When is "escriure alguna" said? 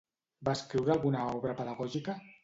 0.59-1.25